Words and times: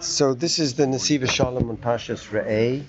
So 0.00 0.34
this 0.34 0.58
is 0.58 0.74
the 0.74 0.84
Nesiva 0.84 1.28
Shalom 1.28 1.70
on 1.70 1.78
Pashas 1.78 2.28
Re'eh. 2.28 2.84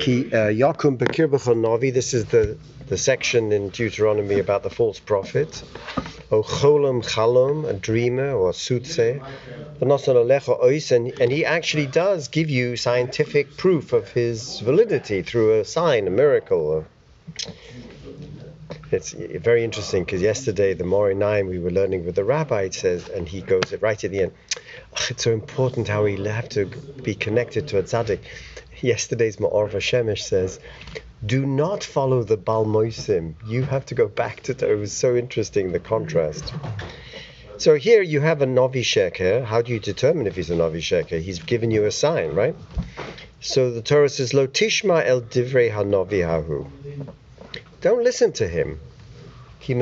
Ki 0.00 0.26
uh, 0.26 0.48
Yakum 0.48 0.98
Bekir 0.98 1.56
Novi. 1.56 1.90
This 1.90 2.14
is 2.14 2.24
the, 2.26 2.58
the 2.88 2.98
section 2.98 3.52
in 3.52 3.68
Deuteronomy 3.68 4.40
about 4.40 4.64
the 4.64 4.70
false 4.70 4.98
prophet. 4.98 5.62
O 6.32 6.42
Cholam 6.42 7.04
Chalom, 7.04 7.64
a 7.68 7.74
dreamer 7.74 8.32
or 8.32 8.52
soothsayer. 8.52 9.20
And, 9.80 11.20
and 11.20 11.32
he 11.32 11.44
actually 11.44 11.86
does 11.86 12.26
give 12.26 12.50
you 12.50 12.76
scientific 12.76 13.56
proof 13.56 13.92
of 13.92 14.10
his 14.10 14.58
validity 14.60 15.22
through 15.22 15.60
a 15.60 15.64
sign, 15.64 16.08
a 16.08 16.10
miracle. 16.10 16.86
It's 18.90 19.12
very 19.12 19.64
interesting 19.64 20.04
because 20.04 20.22
yesterday, 20.22 20.74
the 20.74 20.84
Mori 20.84 21.14
9, 21.14 21.48
we 21.48 21.58
were 21.58 21.70
learning 21.70 22.06
with 22.06 22.14
the 22.14 22.24
rabbi, 22.24 22.62
it 22.62 22.74
says, 22.74 23.08
and 23.08 23.28
he 23.28 23.40
goes 23.40 23.72
right 23.80 24.02
at 24.02 24.10
the 24.10 24.20
end 24.20 24.32
it's 25.10 25.24
so 25.24 25.32
important 25.32 25.88
how 25.88 26.04
we 26.04 26.16
have 26.24 26.48
to 26.50 26.66
be 27.02 27.14
connected 27.14 27.68
to 27.68 27.78
a 27.78 27.82
tzaddik. 27.82 28.20
Yesterday's 28.80 29.36
Ma'or 29.36 29.70
Shemesh 29.70 30.20
says, 30.20 30.60
do 31.24 31.46
not 31.46 31.82
follow 31.82 32.22
the 32.22 32.36
Balmoisim. 32.36 33.34
You 33.46 33.62
have 33.62 33.86
to 33.86 33.94
go 33.94 34.08
back 34.08 34.42
to. 34.42 34.52
It 34.52 34.74
was 34.74 34.92
so 34.92 35.16
interesting, 35.16 35.72
the 35.72 35.80
contrast. 35.80 36.52
So 37.56 37.76
here 37.76 38.02
you 38.02 38.20
have 38.20 38.42
a 38.42 38.46
Novi 38.46 38.82
Sheker. 38.82 39.44
How 39.44 39.62
do 39.62 39.72
you 39.72 39.80
determine 39.80 40.26
if 40.26 40.36
he's 40.36 40.50
a 40.50 40.56
Novi 40.56 40.80
Sheker? 40.80 41.20
He's 41.20 41.38
given 41.38 41.70
you 41.70 41.84
a 41.84 41.90
sign, 41.90 42.34
right? 42.34 42.54
So 43.40 43.70
the 43.70 43.80
Torah 43.80 44.08
says, 44.08 44.34
Lo 44.34 44.46
tishma 44.46 45.04
el 45.04 45.22
divrei 45.22 45.72
hanovi 45.72 46.20
hahu. 46.20 46.66
Don't 47.84 48.02
listen 48.02 48.32
to 48.32 48.48
him. 48.48 48.80
Uh, 49.60 49.76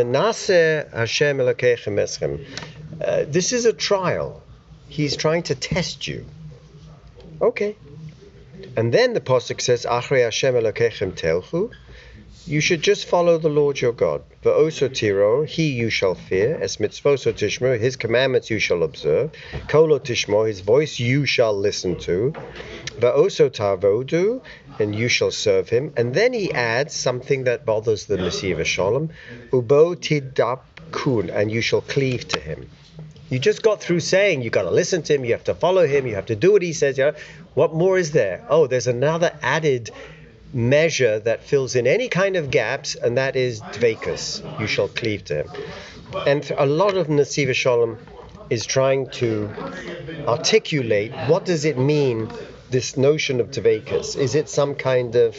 This 3.29 3.53
is 3.53 3.65
a 3.65 3.73
trial. 3.73 4.43
He's 4.89 5.17
trying 5.17 5.45
to 5.45 5.55
test 5.55 6.09
you. 6.09 6.27
Okay. 7.41 7.77
And 8.77 8.93
then 8.93 9.13
the 9.13 9.21
Pasuk 9.21 9.61
says, 9.61 9.87
Achrei 9.89 10.25
Hashem 10.25 10.57
Elokechem 10.57 11.13
telchu. 11.13 11.71
You 12.45 12.61
should 12.61 12.83
just 12.83 13.07
follow 13.07 13.39
the 13.39 13.49
Lord 13.49 13.81
your 13.81 13.93
God. 13.93 14.25
V'oso 14.43 14.93
tiro, 14.93 15.45
he 15.45 15.69
you 15.69 15.91
shall 15.91 16.17
fear. 16.17 16.59
Es 16.61 16.79
mitzvoso 16.79 17.33
tishmo, 17.33 17.79
his 17.79 17.95
commandments 17.95 18.51
you 18.51 18.59
shall 18.59 18.83
observe. 18.83 19.31
Kolo 19.69 20.01
tishmo, 20.01 20.47
his 20.47 20.61
voice 20.61 20.99
you 20.99 21.25
shall 21.25 21.57
listen 21.57 21.97
to. 22.01 22.33
V'oso 22.99 23.49
tavodu, 23.49 24.43
and 24.81 24.93
you 24.93 25.07
shall 25.07 25.31
serve 25.31 25.69
him. 25.69 25.93
And 25.97 26.15
then 26.15 26.33
he 26.33 26.53
adds 26.53 26.95
something 26.95 27.45
that 27.45 27.65
bothers 27.65 28.07
the 28.07 28.17
Nesiva 28.17 28.65
Shalom. 28.65 29.11
Ubo 29.51 29.95
tidap 29.95 30.63
kun, 30.91 31.31
and 31.31 31.49
you 31.49 31.61
shall 31.61 31.81
cleave 31.81 32.27
to 32.27 32.41
him. 32.41 32.69
You 33.31 33.39
just 33.39 33.63
got 33.63 33.81
through 33.81 34.01
saying 34.01 34.43
you've 34.43 34.53
got 34.53 34.65
to 34.65 34.71
listen 34.71 35.03
to 35.05 35.15
him, 35.15 35.25
you 35.25 35.33
have 35.33 35.45
to 35.45 35.55
follow 35.55 35.87
him, 35.87 36.09
you 36.09 36.17
have 36.17 36.27
to 36.27 36.37
do 36.37 36.53
what 36.53 36.63
he 36.63 36.73
says. 36.73 37.01
What 37.55 37.73
more 37.73 37.97
is 37.99 38.11
there? 38.11 38.45
Oh, 38.49 38.67
there's 38.67 38.89
another 38.89 39.33
added 39.41 39.91
measure 40.53 41.19
that 41.21 41.43
fills 41.43 41.75
in 41.77 41.87
any 41.87 42.09
kind 42.09 42.37
of 42.37 42.51
gaps, 42.51 42.95
and 42.95 43.17
that 43.19 43.37
is 43.37 43.61
dvekus. 43.61 44.43
You 44.61 44.67
shall 44.67 44.89
cleave 44.89 45.25
to 45.27 45.43
him. 45.43 45.51
And 46.27 46.51
a 46.57 46.67
lot 46.67 46.97
of 46.97 47.09
Nesiva 47.09 47.55
Shalom 47.55 47.99
is 48.51 48.67
trying 48.67 49.09
to 49.11 49.51
articulate 50.27 51.11
what 51.27 51.45
does 51.45 51.65
it 51.65 51.79
mean, 51.79 52.31
this 52.71 52.97
notion 52.97 53.41
of 53.41 53.51
dvekus. 53.51 54.17
Is 54.17 54.35
it 54.35 54.49
some 54.49 54.75
kind 54.75 55.15
of 55.17 55.37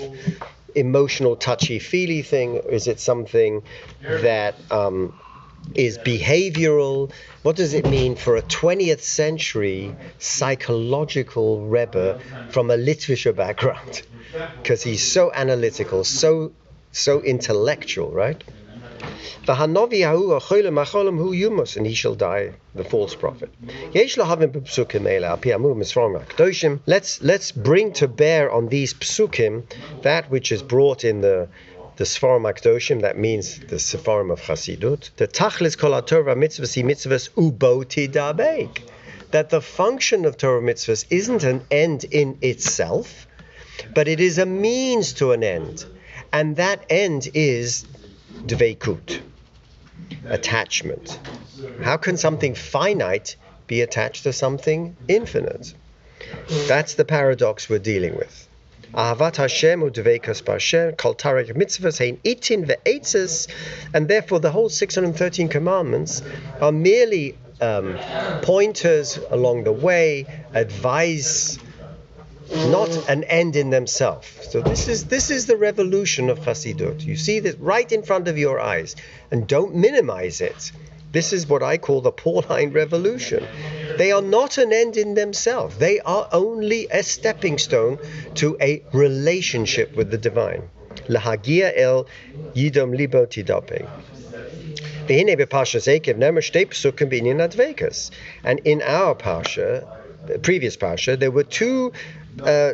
emotional 0.76 1.36
touchy-feely 1.36 2.24
thing? 2.24 2.58
or 2.58 2.72
Is 2.72 2.88
it 2.88 3.00
something 3.00 3.64
that 4.08 4.56
um, 4.72 5.14
is 5.76 5.98
behavioral. 5.98 7.12
What 7.42 7.56
does 7.56 7.74
it 7.74 7.86
mean 7.86 8.16
for 8.16 8.36
a 8.38 8.42
20th 8.42 9.02
century 9.02 9.96
psychological 10.20 11.66
Rebbe 11.66 12.20
from 12.50 12.72
a 12.72 12.78
Litvischer 12.78 13.36
background? 13.36 14.02
Because 14.64 14.82
he's 14.82 15.04
so 15.12 15.32
analytical, 15.32 16.04
so 16.04 16.54
so 16.92 17.22
intellectual, 17.22 18.12
right? 18.12 18.44
And 21.76 21.86
he 21.86 21.94
shall 21.94 22.16
die, 22.16 22.54
the 22.74 22.84
false 22.84 23.16
prophet. 23.16 23.50
Let's 26.86 27.22
let's 27.22 27.52
bring 27.52 27.92
to 27.94 28.08
bear 28.08 28.52
on 28.52 28.70
these 28.70 28.94
psukim 28.94 29.64
that 30.04 30.30
which 30.32 30.52
is 30.52 30.64
brought 30.64 31.04
in 31.04 31.22
the 31.22 31.50
the 31.96 32.04
Sfarim 32.04 32.52
Akdoshim, 32.52 33.02
that 33.02 33.18
means 33.18 33.60
the 33.60 33.76
Sfarim 33.76 34.32
of 34.32 34.42
Chasidut, 34.42 35.12
the 35.18 35.28
Tachlis 35.28 35.78
Kol 35.78 36.02
Torah 36.02 36.36
mitzvahs 36.36 36.84
mitzvahs 36.84 37.30
uboti 37.32 38.12
dabek, 38.12 38.82
that 39.32 39.50
the 39.50 39.62
function 39.62 40.26
of 40.26 40.38
Torah 40.38 40.62
mitzvahs 40.62 41.06
isn't 41.10 41.44
an 41.44 41.66
end 41.70 42.04
in 42.06 42.38
itself, 42.42 43.28
but 43.94 44.08
it 44.08 44.20
is 44.20 44.38
a 44.38 44.46
means 44.46 45.14
to 45.14 45.32
an 45.32 45.44
end, 45.44 45.86
and 46.32 46.56
that 46.56 46.84
end 46.90 47.30
is 47.34 47.86
dveikut, 48.46 49.22
attachment. 50.26 51.20
How 51.82 51.98
can 51.98 52.18
something 52.18 52.56
finite 52.56 53.36
be 53.68 53.82
attached 53.82 54.24
to 54.24 54.34
something 54.34 54.96
infinite? 55.08 55.74
That's 56.68 56.96
the 56.96 57.06
paradox 57.06 57.70
we're 57.70 57.80
dealing 57.80 58.16
with. 58.16 58.48
Ahavat 58.94 59.38
Hashem 59.38 59.82
udveikas 59.82 60.44
b'Hashem, 60.44 60.96
kol 60.96 61.16
tarek 61.16 61.56
mitzvahs 61.56 61.98
hein 61.98 62.20
itin 62.24 62.68
ve'etzes, 62.68 63.48
and 63.92 64.08
therefore 64.08 64.40
the 64.40 64.52
whole 64.52 64.70
613 64.70 65.48
commandments 65.50 66.22
are 66.62 66.72
merely 66.72 67.36
um, 67.60 67.98
pointers 68.44 69.18
along 69.32 69.64
the 69.64 69.72
way, 69.72 70.28
advice, 70.54 71.58
not 72.68 73.10
an 73.10 73.24
end 73.24 73.56
in 73.56 73.72
themselves. 73.72 74.28
So 74.52 74.62
this 74.62 74.88
is 74.88 75.06
this 75.06 75.32
is 75.32 75.48
the 75.48 75.58
revolution 75.58 76.30
of 76.30 76.38
Hasidut. 76.42 77.04
You 77.04 77.16
see 77.16 77.40
this 77.40 77.56
right 77.56 77.92
in 77.92 78.04
front 78.04 78.28
of 78.28 78.38
your 78.38 78.60
eyes, 78.60 78.96
and 79.32 79.48
don't 79.48 79.76
minimize 79.76 80.40
it. 80.40 80.72
This 81.12 81.34
is 81.34 81.48
what 81.48 81.64
I 81.64 81.80
call 81.80 82.02
the 82.02 82.12
Pauline 82.12 82.74
revolution. 82.74 83.44
They 83.98 84.12
are 84.12 84.22
not 84.22 84.58
an 84.58 84.74
end 84.74 84.98
in 84.98 85.14
themselves, 85.14 85.78
they 85.78 86.00
are 86.00 86.28
only 86.32 86.88
a 86.92 87.04
stepping 87.04 87.58
stone 87.58 88.00
to 88.36 88.58
a 88.62 88.84
relationship 88.92 89.96
with 89.96 90.12
the 90.12 90.18
divine. 90.18 90.70
Lahagia 91.08 91.72
el 91.76 92.08
yidom 92.56 92.96
libo 92.96 93.26
tidape. 93.26 93.88
And 98.44 98.60
in 98.64 98.82
our 98.82 99.16
Pasha, 99.16 99.88
previous 100.42 100.78
Pasha, 100.78 101.18
there 101.18 101.32
were 101.32 101.44
two 101.44 101.92
uh, 102.42 102.72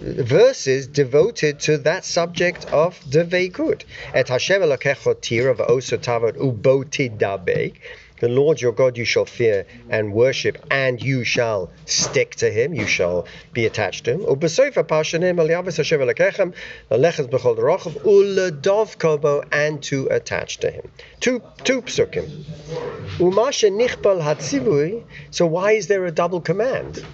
verses 0.00 0.86
devoted 0.86 1.60
to 1.60 1.78
that 1.78 2.04
subject 2.04 2.64
of 2.72 2.98
the 3.10 3.24
Veikut. 3.24 3.84
Et 4.14 4.28
Hashem 4.28 4.62
Elokecho 4.62 5.20
tira 5.20 5.54
v'osotavot 5.54 6.36
ubotidabek. 6.36 7.74
The 8.20 8.28
Lord 8.28 8.60
your 8.60 8.72
God 8.72 8.96
you 8.96 9.04
shall 9.04 9.24
fear 9.24 9.66
and 9.88 10.12
worship, 10.12 10.64
and 10.70 11.02
you 11.02 11.24
shall 11.24 11.70
stick 11.84 12.34
to 12.36 12.50
him, 12.50 12.72
you 12.74 12.86
shall 12.86 13.26
be 13.52 13.66
attached 13.66 14.04
to 14.06 14.12
him. 14.12 14.24
And 19.52 19.82
to 19.82 20.06
attach 20.10 20.58
to 20.58 20.70
him. 20.70 20.88
Two, 21.20 21.42
two. 21.64 21.82
So 25.30 25.46
why 25.46 25.72
is 25.72 25.86
there 25.86 26.06
a 26.06 26.10
double 26.10 26.40
command? 26.40 27.04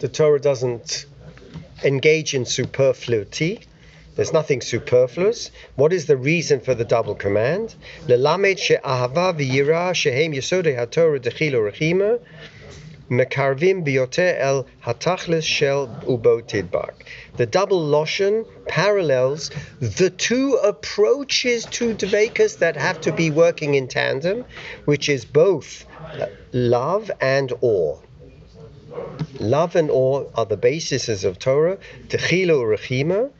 the 0.00 0.08
Torah 0.08 0.40
doesn't 0.40 1.06
engage 1.84 2.34
in 2.34 2.44
superfluity. 2.44 3.60
There's 4.20 4.34
nothing 4.34 4.60
superfluous. 4.60 5.50
What 5.76 5.94
is 5.94 6.04
the 6.04 6.18
reason 6.18 6.60
for 6.60 6.74
the 6.74 6.84
double 6.84 7.14
command? 7.14 7.74
The 8.06 8.18
double 8.18 8.50
loshen 17.80 18.44
parallels 18.68 19.50
the 19.80 20.10
two 20.10 20.54
approaches 20.62 21.64
to 21.64 21.94
dvekas 21.94 22.58
that 22.58 22.76
have 22.76 23.00
to 23.00 23.12
be 23.12 23.30
working 23.30 23.74
in 23.74 23.88
tandem, 23.88 24.44
which 24.84 25.08
is 25.08 25.24
both 25.24 25.86
love 26.52 27.10
and 27.22 27.54
awe. 27.62 27.96
Love 29.38 29.76
and 29.76 29.90
awe 29.90 30.26
are 30.34 30.44
the 30.44 30.58
bases 30.58 31.24
of 31.24 31.38
Torah. 31.38 31.78
Techilo 32.08 32.62
rechima, 32.62 33.30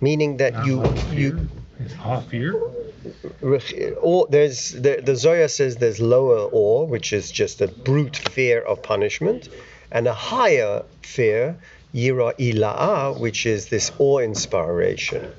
meaning 0.00 0.38
that 0.38 0.66
you 0.66 0.82
you. 1.10 1.48
Awe 2.04 2.20
fear. 2.20 2.54
Or 4.00 4.26
there's 4.30 4.70
the, 4.70 5.00
the 5.02 5.14
Zoya 5.16 5.48
says 5.48 5.76
there's 5.76 6.00
lower 6.00 6.48
awe, 6.52 6.84
which 6.86 7.12
is 7.12 7.30
just 7.30 7.60
a 7.60 7.68
brute 7.68 8.16
fear 8.16 8.60
of 8.60 8.82
punishment, 8.82 9.48
and 9.90 10.06
a 10.06 10.12
higher 10.12 10.82
fear, 11.02 11.58
yira 11.94 12.34
ila'a, 12.38 13.18
which 13.18 13.46
is 13.46 13.68
this 13.68 13.92
awe 13.98 14.18
inspiration. 14.18 15.32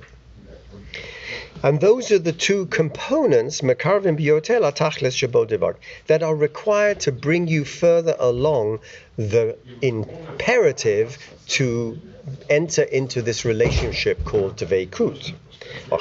And 1.61 1.81
those 1.81 2.09
are 2.11 2.19
the 2.19 2.31
two 2.31 2.67
components, 2.67 3.59
Mekarvim 3.61 4.17
Biotel 4.17 4.61
Atachles 4.61 5.13
Shabodivak, 5.17 5.75
that 6.07 6.23
are 6.23 6.35
required 6.35 7.01
to 7.01 7.11
bring 7.11 7.47
you 7.47 7.65
further 7.65 8.15
along 8.17 8.79
the 9.17 9.57
imperative 9.81 11.17
to 11.47 11.99
enter 12.49 12.83
into 12.83 13.21
this 13.21 13.43
relationship 13.43 14.23
called 14.23 14.55
Dveikut. 14.55 15.33
So 15.89 15.97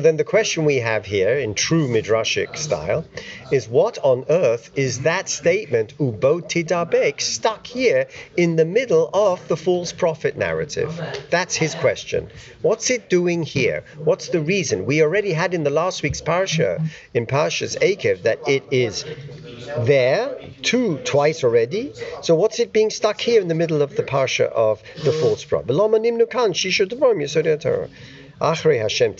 then 0.00 0.16
the 0.16 0.24
question 0.24 0.64
we 0.64 0.76
have 0.76 1.06
here 1.06 1.38
in 1.38 1.54
true 1.54 1.88
midrashic 1.88 2.56
style 2.56 3.04
is 3.52 3.68
what 3.68 3.98
on 3.98 4.24
earth 4.28 4.70
is 4.74 5.00
that 5.00 5.28
statement 5.28 5.96
ubo 5.98 6.40
tidabek 6.42 7.20
stuck 7.20 7.66
here 7.66 8.08
in 8.36 8.56
the 8.56 8.64
middle 8.64 9.10
of 9.12 9.46
the 9.48 9.56
false 9.56 9.92
prophet 9.92 10.36
narrative? 10.36 11.00
That's 11.30 11.54
his 11.54 11.74
question. 11.74 12.30
What's 12.62 12.90
it 12.90 13.08
doing 13.08 13.42
here? 13.42 13.84
What's 13.98 14.28
the 14.28 14.40
reason? 14.40 14.86
We 14.86 15.02
already 15.02 15.32
had 15.32 15.54
in 15.54 15.62
the 15.62 15.70
last 15.70 16.02
week's 16.02 16.20
parsha, 16.20 16.82
in 17.14 17.26
Parshas 17.26 17.76
Akev, 17.78 18.22
that 18.22 18.40
it 18.48 18.64
is 18.70 19.04
there, 19.78 20.38
two 20.62 20.98
twice 20.98 21.44
already. 21.44 21.92
So 22.22 22.34
what's 22.34 22.58
it 22.60 22.72
being 22.72 22.90
stuck 22.90 23.20
here 23.20 23.40
in 23.40 23.48
the 23.48 23.54
middle 23.54 23.82
of 23.82 23.96
the 23.96 24.02
parsha 24.02 24.46
of 24.46 24.82
the 25.04 25.12
false 25.12 25.44
prophet? 25.44 25.74
Hashem 28.38 29.14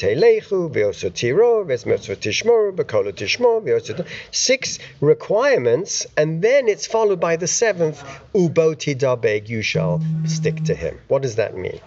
Six 4.31 4.79
requirements, 5.01 6.07
and 6.17 6.43
then 6.43 6.69
it's 6.69 6.87
followed 6.87 7.21
by 7.21 7.37
the 7.37 7.47
seventh, 7.47 8.03
Uboti 8.35 8.95
Dabeg, 8.95 9.49
you 9.49 9.63
shall 9.63 10.03
stick 10.27 10.65
to 10.65 10.75
him. 10.75 11.01
What 11.09 11.23
does 11.23 11.37
that 11.37 11.57
mean? 11.57 11.81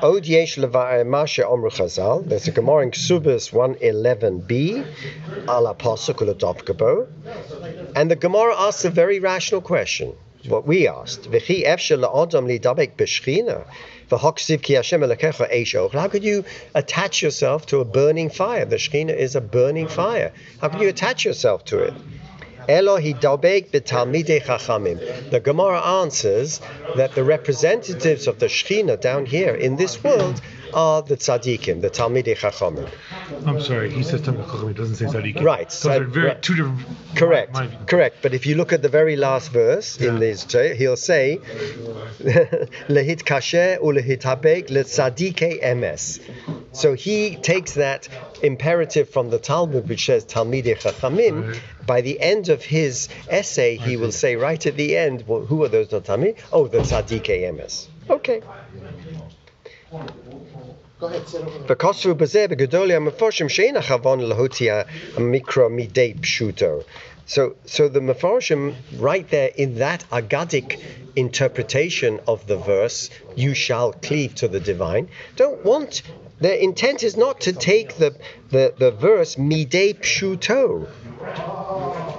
Od 0.00 0.24
yesh 0.26 0.58
masha 0.58 1.42
omru 1.42 1.70
chazal. 1.70 2.24
There's 2.24 2.46
a 2.46 2.52
Gemara 2.52 2.84
in 2.84 2.92
Ksubis 2.92 3.50
111b, 3.50 4.86
ala 5.48 5.74
pasuk 5.74 7.08
And 7.96 8.08
the 8.08 8.14
Gemara 8.14 8.54
asks 8.56 8.84
a 8.84 8.90
very 8.90 9.18
rational 9.18 9.60
question. 9.60 10.12
What 10.46 10.68
we 10.68 10.86
asked. 10.86 11.28
V'chi 11.28 11.66
efshel 11.66 12.04
la'odam 12.04 12.46
lidabek 12.46 12.94
b'shchina. 12.96 13.66
How 15.92 16.08
could 16.08 16.24
you 16.24 16.44
attach 16.74 17.22
yourself 17.22 17.66
to 17.66 17.80
a 17.80 17.84
burning 17.84 18.30
fire? 18.30 18.64
The 18.64 18.76
Shekhinah 18.76 19.16
is 19.16 19.34
a 19.34 19.40
burning 19.40 19.88
fire. 19.88 20.32
How 20.60 20.68
can 20.68 20.80
you 20.80 20.88
attach 20.88 21.24
yourself 21.24 21.64
to 21.66 21.80
it? 21.80 21.94
The 22.68 24.20
Gemara 25.42 25.80
answers 26.02 26.60
that 26.96 27.14
the 27.14 27.24
representatives 27.24 28.26
of 28.26 28.38
the 28.38 28.46
Shekhinah 28.46 29.00
down 29.00 29.24
here 29.24 29.54
in 29.54 29.76
this 29.76 30.04
world 30.04 30.42
are 30.74 31.00
the 31.00 31.16
tzaddikim, 31.16 31.80
the 31.80 31.88
Talmidei 31.88 32.36
Chachamim. 32.36 32.86
I'm 33.46 33.62
sorry, 33.62 33.90
he 33.90 34.02
says 34.02 34.20
Talmidei 34.20 34.44
Chachamim, 34.44 34.76
doesn't 34.76 34.96
say 34.96 35.06
tzaddikim. 35.06 35.42
Right. 35.42 35.70
Those 35.70 35.86
are 35.86 36.04
very, 36.04 36.26
right. 36.28 36.42
two 36.42 36.56
different. 36.56 36.86
Correct, 37.16 37.56
correct. 37.86 38.16
But 38.20 38.34
if 38.34 38.44
you 38.44 38.54
look 38.54 38.74
at 38.74 38.82
the 38.82 38.90
very 38.90 39.16
last 39.16 39.50
verse 39.50 39.98
yeah. 39.98 40.10
in 40.10 40.18
this, 40.18 40.44
he'll 40.52 40.96
say, 40.96 41.38
lehit 42.88 43.24
kasher 43.24 43.78
ulehit 43.80 44.24
habek 44.24 44.68
letzadike 44.68 45.62
emes. 45.62 46.20
So 46.72 46.94
he 46.94 47.36
takes 47.36 47.74
that 47.74 48.08
imperative 48.42 49.08
from 49.08 49.30
the 49.30 49.38
Talmud, 49.38 49.88
which 49.88 50.06
says 50.06 50.24
Talmidei 50.24 50.76
Chachamim. 50.76 51.58
By 51.86 52.02
the 52.02 52.20
end 52.20 52.48
of 52.50 52.62
his 52.62 53.08
essay, 53.28 53.76
he 53.76 53.96
will 53.96 54.12
say 54.12 54.36
right 54.36 54.64
at 54.64 54.76
the 54.76 54.96
end, 54.96 55.24
well, 55.26 55.40
who 55.40 55.64
are 55.64 55.68
those 55.68 55.90
not 55.90 56.04
Talmid? 56.04 56.36
Oh, 56.52 56.68
the 56.68 56.78
Tzaddik 56.78 57.24
Emes. 57.24 57.88
Okay. 58.10 58.42
So, 67.26 67.56
so 67.66 67.88
the 67.88 68.00
Mepharshim, 68.00 68.74
right 68.96 69.28
there 69.28 69.50
in 69.54 69.74
that 69.76 70.04
agadic 70.10 70.80
interpretation 71.14 72.20
of 72.26 72.46
the 72.46 72.56
verse, 72.56 73.10
you 73.36 73.54
shall 73.54 73.92
cleave 73.92 74.34
to 74.36 74.48
the 74.48 74.60
divine, 74.60 75.08
don't 75.36 75.64
want 75.64 76.02
their 76.40 76.56
intent 76.56 77.02
is 77.02 77.16
not 77.16 77.40
to 77.42 77.52
take 77.52 77.96
the, 77.96 78.16
the, 78.50 78.74
the 78.78 78.90
verse 78.90 79.36
midei 79.36 79.94
pshuto. 79.98 80.88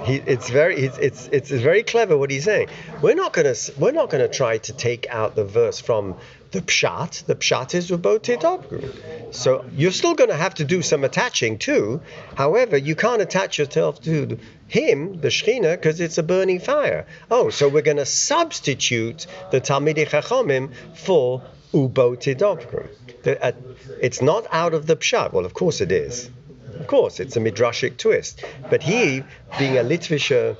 He, 0.04 0.16
it's 0.16 0.48
very 0.48 0.76
it's, 0.76 0.98
it's 0.98 1.28
it's 1.28 1.50
very 1.50 1.82
clever 1.82 2.16
what 2.16 2.30
he's 2.30 2.44
saying. 2.44 2.68
We're 3.02 3.14
not 3.14 3.32
gonna 3.32 3.54
we're 3.78 3.92
not 3.92 4.08
gonna 4.10 4.28
try 4.28 4.58
to 4.58 4.72
take 4.72 5.06
out 5.10 5.34
the 5.34 5.44
verse 5.44 5.80
from 5.80 6.16
the 6.50 6.60
pshat, 6.60 7.24
the 7.26 7.34
pshat 7.34 7.74
is 7.74 7.90
ubotidobru. 7.90 9.34
So 9.34 9.64
you're 9.76 9.92
still 9.92 10.14
to 10.30 10.36
have 10.36 10.54
to 10.56 10.64
do 10.64 10.82
some 10.82 11.04
attaching 11.04 11.58
too. 11.58 12.00
However, 12.34 12.76
you 12.76 12.96
can't 12.96 13.22
attach 13.22 13.58
yourself 13.58 14.02
to 14.02 14.38
him, 14.66 15.20
the 15.20 15.28
Shechina, 15.28 15.76
because 15.76 16.00
it's 16.00 16.18
a 16.18 16.22
burning 16.22 16.58
fire. 16.58 17.06
Oh, 17.30 17.50
so 17.50 17.68
we're 17.68 17.82
to 17.98 18.06
substitute 18.06 19.26
the 19.50 19.60
Talmidei 19.60 20.08
Chachomim 20.08 20.72
for 20.94 21.42
ubotidobru. 21.72 22.88
Uh, 23.26 23.52
it's 24.00 24.22
not 24.22 24.46
out 24.50 24.74
of 24.74 24.86
the 24.86 24.96
pshat. 24.96 25.32
Well, 25.32 25.44
of 25.44 25.54
course 25.54 25.80
it 25.80 25.92
is. 25.92 26.30
Of 26.78 26.86
course, 26.86 27.20
it's 27.20 27.36
a 27.36 27.40
midrashic 27.40 27.98
twist. 27.98 28.42
But 28.70 28.82
he, 28.82 29.22
being 29.58 29.76
a 29.76 29.82
Litvischer 29.82 30.56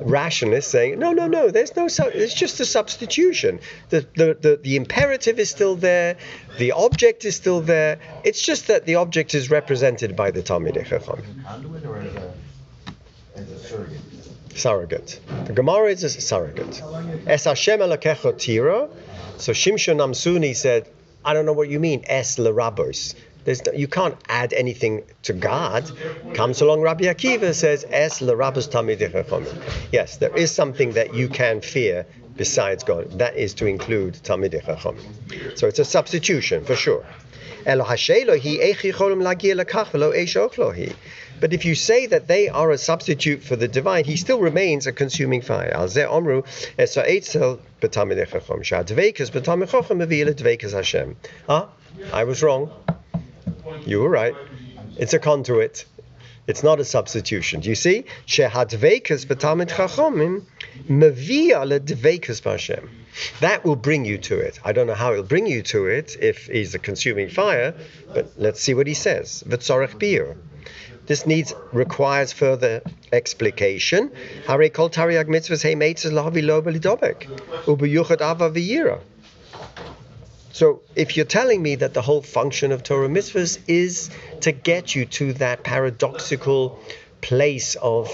rationalist, 0.00 0.70
saying, 0.70 0.98
no, 0.98 1.12
no, 1.12 1.26
no, 1.26 1.50
there's 1.50 1.74
no, 1.76 1.88
su- 1.88 2.10
it's 2.12 2.34
just 2.34 2.60
a 2.60 2.64
substitution. 2.64 3.60
The, 3.90 4.06
the, 4.16 4.36
the, 4.40 4.60
the 4.62 4.76
imperative 4.76 5.38
is 5.38 5.48
still 5.48 5.76
there, 5.76 6.16
the 6.58 6.72
object 6.72 7.24
is 7.24 7.36
still 7.36 7.60
there, 7.60 7.98
it's 8.24 8.42
just 8.42 8.66
that 8.66 8.84
the 8.84 8.96
object 8.96 9.34
is 9.34 9.50
represented 9.50 10.16
by 10.16 10.32
the 10.32 10.42
Talmidei 10.42 10.84
Chacham. 10.84 11.22
Surrogate. 14.54 15.20
The 15.44 15.52
Gemara 15.52 15.90
is 15.90 16.02
a 16.02 16.08
surrogate. 16.08 16.82
Es 17.26 17.44
Hashem 17.44 17.80
Elokecho 17.80 18.38
Tira. 18.38 18.88
So 19.38 19.52
Shimshon 19.52 19.98
Amsuni 19.98 20.56
said, 20.56 20.88
I 21.24 21.34
don't 21.34 21.46
know 21.46 21.52
what 21.52 21.68
you 21.68 21.80
mean, 21.80 22.04
Es 22.06 22.36
Larabos. 22.36 23.14
There's 23.44 23.64
no, 23.64 23.72
you 23.72 23.86
can't 23.86 24.16
add 24.28 24.52
anything 24.52 25.04
to 25.22 25.32
God. 25.32 25.88
Comes 26.34 26.60
along 26.60 26.80
Rabbi 26.80 27.04
Akiva 27.04 27.54
says, 27.54 27.84
Es 27.88 28.20
l'rabas 28.20 28.68
tamidei 28.68 29.88
Yes, 29.92 30.16
there 30.16 30.36
is 30.36 30.50
something 30.50 30.92
that 30.92 31.14
you 31.14 31.28
can 31.28 31.60
fear 31.60 32.06
besides 32.36 32.82
God. 32.82 33.18
That 33.18 33.36
is 33.36 33.54
to 33.54 33.66
include 33.66 34.14
tamidei 34.14 34.64
chachomim. 34.64 35.56
So 35.56 35.68
it's 35.68 35.78
a 35.78 35.84
substitution 35.84 36.64
for 36.64 36.74
sure. 36.74 37.04
But 41.40 41.52
if 41.52 41.64
you 41.64 41.74
say 41.74 42.06
that 42.06 42.28
they 42.28 42.48
are 42.48 42.70
a 42.70 42.78
substitute 42.78 43.42
for 43.42 43.56
the 43.56 43.68
divine, 43.68 44.04
he 44.04 44.16
still 44.16 44.38
remains 44.38 44.86
a 44.86 44.92
consuming 44.92 45.42
fire. 45.42 45.72
Ah, 51.48 51.68
I 52.12 52.24
was 52.24 52.42
wrong. 52.42 52.70
You 53.84 54.00
were 54.00 54.08
right. 54.08 54.34
It's 54.96 55.12
a 55.12 55.18
conduit. 55.18 55.84
It's 56.46 56.62
not 56.62 56.78
a 56.80 56.84
substitution. 56.84 57.60
Do 57.60 57.68
you 57.68 57.74
see? 57.74 58.04
That 63.40 63.64
will 63.64 63.76
bring 63.76 64.04
you 64.04 64.18
to 64.18 64.38
it. 64.38 64.58
I 64.64 64.72
don't 64.72 64.86
know 64.86 64.94
how 64.94 65.12
it'll 65.12 65.24
bring 65.24 65.46
you 65.46 65.62
to 65.62 65.86
it 65.86 66.16
if 66.20 66.46
he's 66.46 66.74
a 66.74 66.78
consuming 66.78 67.28
fire, 67.28 67.74
but 68.12 68.32
let's 68.36 68.60
see 68.60 68.74
what 68.74 68.86
he 68.86 68.94
says. 68.94 69.44
V'tzorech 69.46 69.98
bir. 69.98 70.36
This 71.06 71.26
needs 71.26 71.54
requires 71.72 72.32
further 72.32 72.82
explication. 73.12 74.10
Hare 74.46 74.68
kol 74.70 74.90
tariag 74.90 75.26
mitzvahs 75.26 75.62
hey 75.62 75.74
meitzes 75.74 76.12
lahavi 76.12 76.44
lo 76.44 76.60
belidobek 76.62 78.20
ava 78.20 78.50
v'yira. 78.50 79.00
So 80.52 80.80
if 80.94 81.16
you're 81.16 81.26
telling 81.26 81.62
me 81.62 81.74
that 81.76 81.92
the 81.94 82.02
whole 82.02 82.22
function 82.22 82.72
of 82.72 82.82
Torah 82.82 83.08
mitzvahs 83.08 83.58
is 83.68 84.10
to 84.40 84.52
get 84.52 84.94
you 84.94 85.04
to 85.04 85.34
that 85.34 85.62
paradoxical 85.62 86.78
place 87.26 87.74
of 87.74 88.06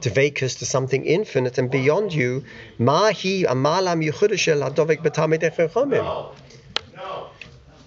devekas 0.00 0.58
to 0.58 0.66
something 0.66 1.04
infinite 1.04 1.56
and 1.56 1.70
beyond 1.70 2.12
you, 2.12 2.42
mahi 2.78 3.44
amalam 3.44 4.02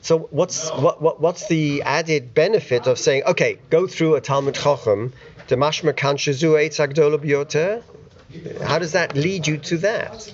so 0.02 0.20
what's 0.32 0.70
what, 0.70 1.02
what 1.02 1.20
what's 1.20 1.50
the 1.50 1.82
added 1.82 2.34
benefit 2.34 2.88
of 2.88 2.98
saying 2.98 3.24
okay 3.26 3.60
go 3.70 3.88
through 3.88 4.16
a 4.16 4.22
Talmud 4.22 4.56
Chacham 4.56 5.12
how 5.50 5.58
does 8.80 8.92
that 8.94 9.16
lead 9.16 9.48
you 9.48 9.58
to 9.58 9.78
that? 9.80 10.32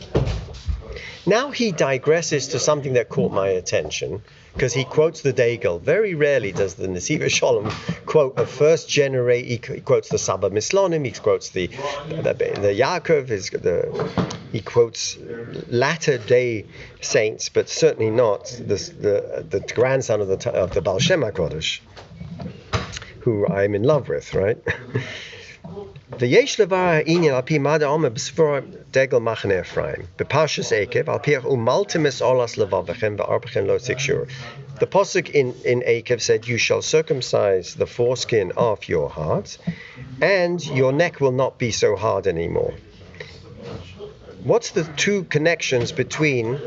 Now 1.26 1.52
he 1.52 1.72
digresses 1.72 2.52
to 2.52 2.60
something 2.60 2.94
that 2.94 3.10
caught 3.10 3.32
my 3.32 3.48
attention 3.48 4.22
because 4.56 4.74
he 4.74 4.86
quotes 4.86 5.22
the 5.22 5.34
Degel. 5.34 5.80
Very 5.80 6.16
rarely 6.16 6.54
does 6.54 6.76
the 6.76 6.88
Nesiva 6.88 7.30
Shalom 7.30 7.70
quote 8.06 8.40
a 8.40 8.46
first 8.46 8.88
generation. 8.88 9.76
He 9.76 9.82
quotes 9.82 10.08
the 10.08 10.18
Saba 10.18 10.50
Mislonim. 10.50 11.06
He 11.06 11.12
quotes 11.12 11.50
the 11.50 11.68
the, 11.68 12.34
the 12.34 12.74
Yaakov. 12.74 13.28
His, 13.28 13.50
the, 13.50 14.10
he 14.54 14.62
quotes 14.62 15.18
latter 15.68 16.18
day 16.18 16.66
saints, 17.02 17.50
but 17.50 17.68
certainly 17.68 18.10
not 18.10 18.46
the, 18.46 18.76
the, 18.76 19.46
the 19.50 19.60
grandson 19.74 20.22
of 20.22 20.30
the, 20.30 20.52
of 20.52 20.74
the 20.74 20.82
Baal 20.82 21.00
Shem 21.00 21.22
HaKodesh, 21.22 21.82
who 23.20 23.46
I'm 23.48 23.76
in 23.76 23.84
love 23.84 24.08
with, 24.08 24.34
right? 24.34 24.58
ויש 26.19 26.61
לבר 26.61 26.77
העניין 26.77 27.35
על 27.35 27.43
פי 27.43 27.59
מד 27.59 27.83
העומר 27.83 28.09
בספור 28.09 28.57
דגל 28.91 29.19
מחנה 29.19 29.61
אפרים, 29.61 30.03
בפרשס 30.19 30.73
עקב, 30.73 31.11
על 31.11 31.19
פי 31.23 31.39
ומלטימס 31.39 32.23
אולס 32.23 32.59
לבבכם 32.59 33.15
וארבכם 33.19 33.65
לא 33.67 33.77
תקשור. 33.87 34.21
The 34.81 34.87
posuk 34.87 35.29
in, 35.29 35.53
in 35.65 35.83
Akev 35.83 36.23
said, 36.23 36.49
You 36.49 36.57
shall 36.57 36.81
circumcise 36.81 37.75
the 37.75 37.87
foreskin 37.87 38.53
of 38.57 38.89
your 38.89 39.11
heart, 39.11 39.59
and 40.23 40.59
your 40.65 40.93
neck 40.93 41.21
will 41.21 41.37
not 41.43 41.59
be 41.59 41.71
so 41.71 41.97
hard 41.97 42.27
anymore. 42.27 42.73
What's 44.43 44.71
the 44.71 44.85
two 44.97 45.25
connections 45.25 45.93
between 45.93 46.59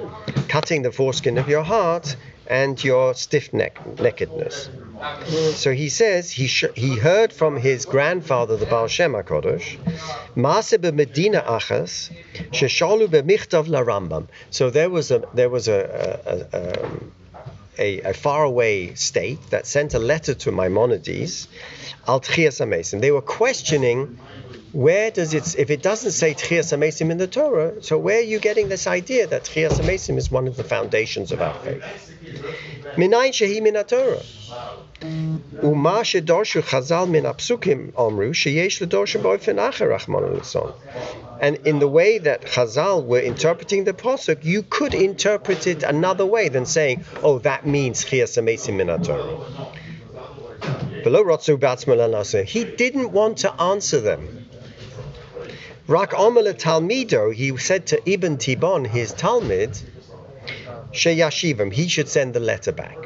cutting 0.47 0.83
the 0.83 0.91
foreskin 0.91 1.39
of 1.39 1.49
your 1.49 1.63
heart 1.63 2.15
and 2.48 2.82
your 2.82 3.14
stiff 3.14 3.52
neck 3.52 3.78
neckedness? 3.96 4.68
So 5.54 5.72
he 5.72 5.88
says 5.90 6.30
he 6.30 6.48
sh- 6.48 6.74
he 6.74 6.96
heard 6.96 7.32
from 7.32 7.56
his 7.56 7.84
grandfather, 7.84 8.56
the 8.56 8.66
Baal 8.66 8.88
Shem 8.88 9.12
HaKodesh, 9.12 9.76
Maase 10.34 10.92
Medina 10.92 11.40
Achas, 11.46 12.10
Sheshalu 12.50 13.06
b'michtav 13.06 13.68
la 13.68 13.82
Rambam. 13.82 14.26
So 14.50 14.70
there 14.70 14.90
was 14.90 15.10
a 15.10 15.22
there 15.34 15.50
was 15.50 15.68
a, 15.68 16.18
a, 16.26 16.58
a, 16.58 18.00
a, 18.06 18.10
a 18.10 18.12
faraway 18.14 18.94
state 18.94 19.38
that 19.50 19.66
sent 19.66 19.94
a 19.94 20.00
letter 20.00 20.34
to 20.34 20.50
Maimonides, 20.50 21.46
Al 22.08 22.20
Tchias 22.20 22.60
Amesim. 22.60 23.00
They 23.00 23.12
were 23.12 23.22
questioning 23.22 24.18
where 24.72 25.10
does 25.10 25.34
it, 25.34 25.54
if 25.58 25.70
it 25.70 25.82
doesn't 25.82 26.12
say 26.12 26.34
Tchias 26.34 26.76
Amesim 26.76 27.10
in 27.10 27.18
the 27.18 27.26
Torah, 27.26 27.82
so 27.82 27.98
where 27.98 28.18
are 28.18 28.22
you 28.22 28.38
getting 28.38 28.68
this 28.68 28.86
idea 28.86 29.26
that 29.26 29.44
Tchias 29.44 29.78
Amesim 29.80 30.16
is 30.18 30.30
one 30.30 30.46
of 30.46 30.56
the 30.56 30.64
foundations 30.64 31.32
of 31.32 31.40
our 31.40 31.54
faith? 31.54 31.82
Minayin 32.96 33.32
shehi 33.32 33.60
minat 33.60 33.88
Torah. 33.88 34.22
Uma 35.62 36.00
shedorshu 36.02 36.62
chazal 36.62 37.08
min 37.08 37.24
apsukim 37.24 37.92
omru 37.92 38.30
sheyesh 38.30 38.84
ledorshu 38.84 39.22
bo'ifin 39.22 39.56
acher 39.56 39.88
rachman 39.88 40.74
And 41.40 41.56
in 41.66 41.78
the 41.78 41.86
way 41.86 42.18
that 42.18 42.42
Chazal 42.42 43.04
were 43.04 43.20
interpreting 43.20 43.84
the 43.84 43.92
pasuk, 43.92 44.44
you 44.44 44.64
could 44.64 44.94
interpret 44.94 45.68
it 45.68 45.84
another 45.84 46.26
way 46.26 46.48
than 46.48 46.66
saying, 46.66 47.04
"Oh, 47.22 47.38
that 47.40 47.64
means 47.64 48.04
Chias 48.04 48.36
Amesim 48.36 48.76
minat 48.76 49.04
Torah." 49.04 49.38
He 52.44 52.64
didn't 52.64 53.12
want 53.12 53.38
to 53.38 53.60
answer 53.60 54.00
them. 54.00 54.37
Rak 55.88 56.12
Omer 56.12 56.52
Talmido, 56.52 57.32
he 57.32 57.56
said 57.56 57.86
to 57.86 58.10
Ibn 58.10 58.36
Tibbon, 58.36 58.84
his 58.86 59.10
Talmud, 59.14 59.70
Sheyashivim, 60.92 61.72
he 61.72 61.88
should 61.88 62.10
send 62.10 62.34
the 62.34 62.40
letter 62.40 62.72
back. 62.72 62.98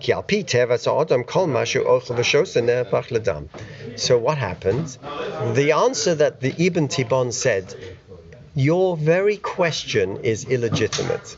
So 0.00 0.18
what 4.18 4.38
happened? 4.38 4.98
The 5.54 5.72
answer 5.72 6.14
that 6.16 6.40
the 6.40 6.52
Ibn 6.58 6.88
Tibbon 6.88 7.32
said, 7.32 7.72
your 8.56 8.96
very 8.96 9.36
question 9.36 10.16
is 10.24 10.46
illegitimate. 10.46 11.36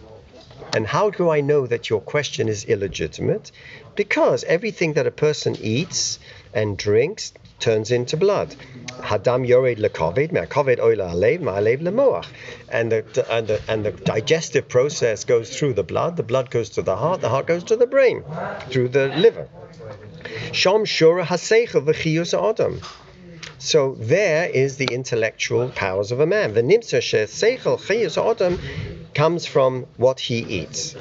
And 0.74 0.86
how 0.86 1.10
do 1.10 1.28
I 1.28 1.42
know 1.42 1.66
that 1.66 1.90
your 1.90 2.00
question 2.00 2.48
is 2.48 2.64
illegitimate? 2.64 3.52
Because 3.94 4.42
everything 4.44 4.94
that 4.94 5.06
a 5.06 5.10
person 5.10 5.54
eats 5.60 6.18
and 6.54 6.78
drinks 6.78 7.34
turns 7.62 7.90
into 7.90 8.16
blood. 8.16 8.54
Hadam 9.00 9.46
yored 9.46 9.78
lekoved, 9.78 10.32
me'akoved 10.32 10.78
oila 10.78 11.12
alev, 11.14 11.40
ma'alev 11.40 11.80
lemoach. 11.80 12.26
And 12.68 12.92
the, 12.92 13.26
and, 13.30 13.46
the, 13.46 13.60
and 13.68 13.86
the 13.86 13.92
digestive 13.92 14.68
process 14.68 15.24
goes 15.24 15.56
through 15.56 15.74
the 15.74 15.82
blood, 15.84 16.16
the 16.16 16.22
blood 16.22 16.50
goes 16.50 16.70
to 16.70 16.82
the 16.82 16.96
heart, 16.96 17.20
the 17.20 17.28
heart 17.28 17.46
goes 17.46 17.64
to 17.64 17.76
the 17.76 17.86
brain, 17.86 18.24
through 18.68 18.88
the 18.88 19.08
liver. 19.08 19.48
Shom 20.50 20.82
shura 20.82 21.24
haseichel 21.24 21.86
v'chiyus 21.86 22.34
adam. 22.34 22.80
So 23.58 23.94
there 23.98 24.48
is 24.48 24.76
the 24.76 24.88
intellectual 24.90 25.68
powers 25.68 26.10
of 26.10 26.18
a 26.18 26.26
man. 26.26 26.54
The 26.54 26.62
nimsa 26.62 26.98
seichel 27.00 27.78
chiyus 27.78 28.18
adam 28.18 28.58
comes 29.14 29.46
from 29.46 29.86
what 29.96 30.20
he 30.20 30.38
eats. 30.38 30.94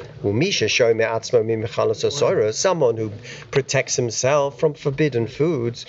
Someone 2.51 2.97
who 2.97 3.11
protects 3.51 3.95
himself 3.95 4.59
from 4.59 4.73
forbidden 4.73 5.27
foods. 5.27 5.85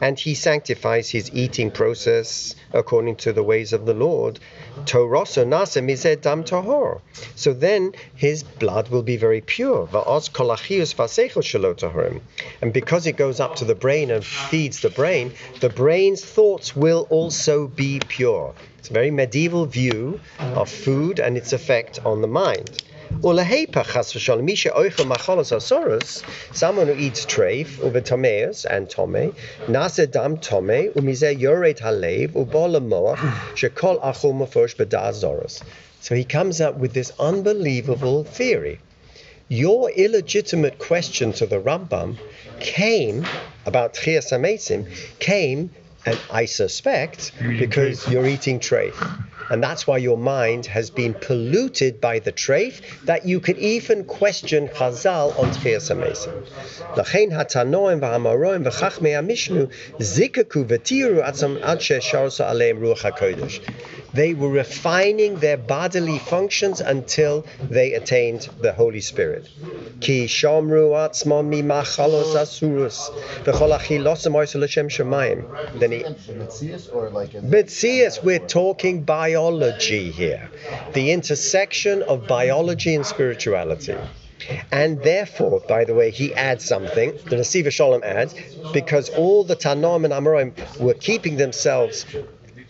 And 0.00 0.18
he 0.18 0.34
sanctifies 0.34 1.10
his 1.10 1.30
eating 1.32 1.70
process 1.70 2.54
according 2.72 3.16
to 3.16 3.32
the 3.32 3.42
ways 3.42 3.72
of 3.72 3.86
the 3.86 3.94
Lord. 3.94 4.38
So 7.34 7.52
then 7.52 7.92
his 8.14 8.42
blood 8.42 8.88
will 8.88 9.02
be 9.02 9.16
very 9.16 9.40
pure. 9.40 9.88
And 12.62 12.72
because 12.72 13.06
it 13.06 13.16
goes 13.16 13.40
up 13.40 13.56
to 13.56 13.64
the 13.64 13.74
brain 13.74 14.10
and 14.10 14.24
feeds 14.24 14.80
the 14.80 14.90
brain, 14.90 15.32
the 15.60 15.68
brain's 15.68 16.24
thoughts 16.24 16.76
will 16.76 17.06
also 17.10 17.66
be 17.66 17.87
pure. 18.08 18.54
It's 18.78 18.90
a 18.90 18.92
very 18.92 19.10
medieval 19.10 19.66
view 19.66 20.20
of 20.38 20.68
food 20.68 21.18
and 21.18 21.36
its 21.36 21.52
effect 21.52 21.98
on 22.04 22.20
the 22.20 22.28
mind. 22.28 22.82
Someone 23.20 23.38
who 23.38 23.56
eats 27.06 27.26
treif, 27.26 27.68
uvetomeus 27.86 28.66
and 28.66 28.90
tome, 28.90 29.32
nase 29.66 30.10
dam 30.10 30.36
tome, 30.36 30.92
umize 30.98 31.38
yoret 31.44 31.78
halev, 31.78 32.28
ubola 32.32 32.80
moach, 32.92 33.22
shekol 33.54 33.98
achol 34.02 34.34
mafosh 34.34 34.74
bedaz 34.76 35.62
So 36.00 36.14
he 36.14 36.24
comes 36.24 36.60
up 36.60 36.76
with 36.76 36.92
this 36.92 37.10
unbelievable 37.18 38.24
theory. 38.24 38.78
Your 39.48 39.90
illegitimate 39.90 40.78
question 40.78 41.32
to 41.32 41.46
the 41.46 41.58
Rambam 41.58 42.18
came 42.60 43.26
about 43.64 43.94
Tchias 43.94 44.28
came, 45.18 45.70
and 46.06 46.18
I 46.30 46.44
suspect, 46.46 47.32
because 47.40 48.08
you're 48.08 48.26
eating 48.26 48.60
treif. 48.60 48.94
And 49.50 49.62
that's 49.62 49.86
why 49.86 49.96
your 49.96 50.18
mind 50.18 50.66
has 50.66 50.90
been 50.90 51.14
polluted 51.14 52.00
by 52.00 52.18
the 52.18 52.32
treif 52.32 52.82
that 53.04 53.26
you 53.26 53.40
could 53.40 53.58
even 53.58 54.04
question 54.04 54.68
Chazal 54.68 55.38
on 55.38 55.50
Tchias 55.50 55.90
HaMesim. 55.90 56.46
Lachein 56.94 57.30
hatanoim 57.30 58.00
v'hamaroim 58.00 58.64
v'chachmei 58.64 59.14
hamishnu 59.18 59.70
zikaku 59.98 60.66
v'tiru 60.66 61.24
atzam 61.24 61.62
ad 61.62 61.80
she'sharso 61.80 62.46
aleim 62.46 62.78
ruach 62.78 63.10
HaKodesh. 63.10 63.60
They 64.18 64.34
were 64.34 64.48
refining 64.48 65.36
their 65.36 65.56
bodily 65.56 66.18
functions 66.18 66.80
until 66.80 67.46
they 67.60 67.92
attained 67.92 68.48
the 68.60 68.72
Holy 68.72 69.00
Spirit. 69.00 69.48
Ki 70.00 70.26
shamru 70.26 70.90
atzmam 71.04 71.46
mi 71.46 71.62
machalos 71.62 72.34
asurus 72.34 72.98
v'chol 73.44 73.78
achilosam 73.78 74.34
oisel 74.40 74.62
Hashem 74.62 74.88
shemayim. 74.88 75.40
Then 75.78 75.92
he... 75.92 76.00
Mitzias, 77.54 78.24
we're 78.24 78.40
talking 78.40 79.04
biology 79.04 80.10
here. 80.10 80.50
The 80.94 81.12
intersection 81.12 82.02
of 82.02 82.26
biology 82.26 82.96
and 82.96 83.06
spirituality. 83.06 83.94
And 84.72 85.00
therefore, 85.02 85.60
by 85.60 85.84
the 85.84 85.94
way, 85.94 86.10
he 86.10 86.34
adds 86.34 86.64
something, 86.64 87.12
the 87.26 87.36
Nasiva 87.36 87.70
Shalom 87.70 88.02
adds, 88.02 88.34
because 88.72 89.10
all 89.10 89.44
the 89.44 89.54
Tanoim 89.54 90.04
and 90.04 90.12
Amoraim 90.12 90.80
were 90.80 90.94
keeping 90.94 91.36
themselves 91.36 92.04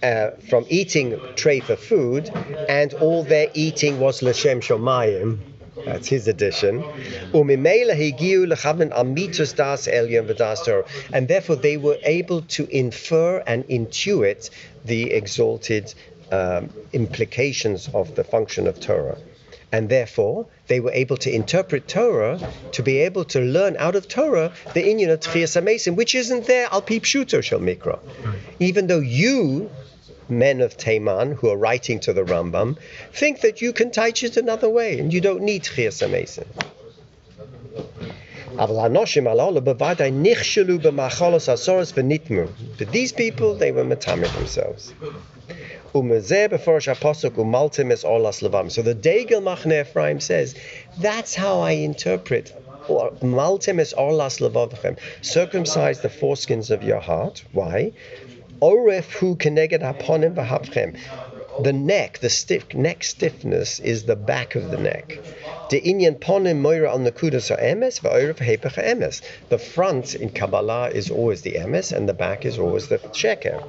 uh, 0.03 0.31
from 0.49 0.65
eating 0.69 1.13
treif 1.35 1.69
of 1.69 1.81
food, 1.81 2.31
and 2.69 2.95
all 2.95 3.23
their 3.25 3.49
eating 3.55 4.01
was 4.01 4.23
l'shem 4.23 4.61
shomayim. 4.61 5.39
That's 5.85 6.09
his 6.09 6.27
addition. 6.29 6.83
And 11.13 11.29
therefore, 11.29 11.57
they 11.57 11.77
were 11.77 11.99
able 12.03 12.43
to 12.43 12.69
infer 12.77 13.39
and 13.47 13.65
intuit 13.69 14.51
the 14.85 15.13
exalted 15.13 15.95
um, 16.33 16.71
implications 16.93 17.89
of 17.95 18.15
the 18.17 18.25
function 18.25 18.67
of 18.67 18.81
Torah. 18.81 19.19
And 19.71 19.89
therefore, 19.89 20.47
they 20.67 20.81
were 20.81 20.93
able 20.93 21.17
to 21.19 21.35
interpret 21.35 21.89
Torah 21.89 22.41
to 22.73 22.83
be 22.83 22.99
able 22.99 23.25
to 23.27 23.41
learn 23.41 23.77
out 23.79 23.97
of 23.97 24.09
Torah 24.09 24.53
the 24.75 24.83
inyan 24.83 25.11
of 25.11 25.21
Tchias 25.21 25.95
which 25.95 26.15
isn't 26.15 26.47
there 26.47 26.69
al 26.73 26.83
pi 26.83 26.99
pshuto 26.99 27.43
shel 27.43 27.61
mikra. 27.61 27.99
Even 28.59 28.87
though 28.87 29.01
you 29.01 29.71
men 30.29 30.61
of 30.61 30.77
Taiman 30.77 31.35
who 31.35 31.49
are 31.49 31.57
writing 31.57 32.01
to 32.01 32.13
the 32.13 32.23
Rambam 32.23 32.77
think 33.13 33.41
that 33.41 33.63
you 33.63 33.73
can 33.73 33.91
teach 33.91 34.23
it 34.23 34.37
another 34.37 34.69
way 34.69 34.99
and 34.99 35.13
you 35.13 35.21
don't 35.21 35.43
need 35.43 35.65
Chias 35.65 36.09
Mason. 36.09 36.47
But 38.57 38.93
these 42.93 43.13
people, 43.13 43.55
they 43.55 43.73
were 43.73 43.85
matamid 43.85 44.35
themselves. 44.35 44.95
Um 45.95 46.11
so 46.11 46.19
the 48.83 48.97
Degel 49.01 49.41
Machne 49.41 49.81
Ephraim 49.81 50.21
says, 50.21 50.55
that's 50.99 51.35
how 51.35 51.61
I 51.61 51.71
interpret 51.73 52.53
Circumcise 55.23 56.01
the 56.01 56.09
foreskins 56.09 56.71
of 56.71 56.83
your 56.83 57.01
heart. 57.01 57.45
Why? 57.53 57.93
Oref 58.61 59.13
hu 59.13 59.37
keneged 59.37 59.81
haponim 59.81 60.35
v'hapchem. 60.35 60.99
The 61.61 61.73
neck, 61.73 62.19
the 62.21 62.31
stiff 62.31 62.73
neck 62.73 63.03
stiffness 63.03 63.81
is 63.81 64.05
the 64.05 64.15
back 64.15 64.55
of 64.55 64.71
the 64.71 64.77
neck. 64.77 65.19
The. 65.71 65.81
The 69.49 69.59
front 69.59 70.15
in 70.15 70.31
Kabbalah 70.31 70.91
is 70.91 71.11
always 71.11 71.43
the 71.43 71.53
emes, 71.53 71.93
and 71.93 72.09
the 72.09 72.15
back 72.15 72.47
is 72.47 72.59
always 72.59 72.89
the 72.89 72.99
sheker. 72.99 73.63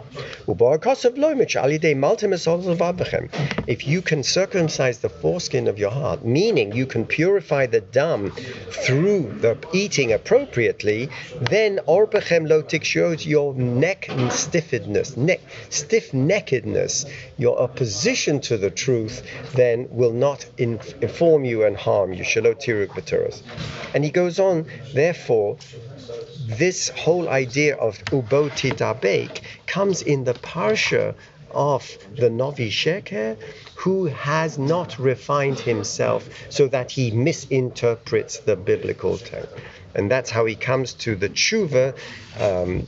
If 3.67 3.88
you 3.88 4.01
can 4.01 4.24
circumcise 4.24 5.00
the 5.00 5.10
foreskin 5.10 5.67
of 5.67 5.79
your 5.79 5.91
heart, 5.91 6.24
meaning 6.24 6.72
you 6.74 6.86
can 6.86 7.05
purify 7.05 7.65
the 7.65 7.81
dam 7.81 8.31
through 8.69 9.34
the 9.41 9.58
eating 9.74 10.13
appropriately, 10.13 11.10
then 11.41 11.79
orbechem 11.88 12.48
lo 12.48 12.63
shows 12.81 13.25
your 13.25 13.53
neck 13.55 14.10
stiffness, 14.29 15.17
neck 15.17 15.41
stiff 15.69 16.12
neckedness, 16.12 17.05
your 17.38 17.60
opposition 17.79 18.41
to 18.41 18.57
the 18.57 18.69
truth, 18.69 19.25
then 19.53 19.88
will 19.89 20.12
not 20.12 20.45
in, 20.57 20.77
inform 21.00 21.45
you 21.45 21.63
and 21.63 21.77
harm 21.77 22.12
you. 22.12 22.25
Shalot 22.25 23.41
And 23.93 24.03
he 24.03 24.12
goes 24.12 24.38
on, 24.38 24.65
therefore, 24.93 25.57
this 26.45 26.89
whole 26.89 27.29
idea 27.29 27.77
of 27.77 27.98
ubo 28.12 28.50
tidabek 28.50 29.39
comes 29.65 30.01
in 30.01 30.25
the 30.25 30.33
parsha 30.33 31.15
of 31.51 31.98
the 32.17 32.29
Novi 32.29 32.69
Sheker 32.69 33.38
who 33.75 34.07
has 34.07 34.57
not 34.57 35.00
refined 35.00 35.59
himself 35.59 36.27
so 36.50 36.67
that 36.67 36.91
he 36.91 37.12
misinterprets 37.12 38.39
the 38.39 38.57
biblical 38.57 39.17
text. 39.17 39.55
And 39.95 40.12
that's 40.12 40.29
how 40.29 40.45
he 40.45 40.55
comes 40.55 40.93
to 41.05 41.15
the 41.15 41.29
tshuva 41.29 41.95
um, 42.39 42.86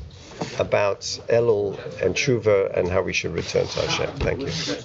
about 0.59 1.01
Elul 1.29 1.77
and 2.01 2.15
tshuva 2.15 2.77
and 2.77 2.89
how 2.89 3.01
we 3.01 3.13
should 3.13 3.33
return 3.33 3.65
to 3.67 3.81
Hashem. 3.81 4.11
Thank 4.19 4.41
you. 4.41 4.81